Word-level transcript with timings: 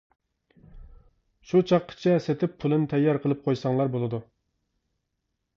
شۇ 1.49 1.61
چاغقىچە 1.71 2.15
سېتىپ 2.29 2.57
پۇلىنى 2.65 2.89
تەييار 2.95 3.23
قىلىپ 3.27 3.47
قويساڭلا 3.49 3.89
بولىدۇ. 3.97 4.25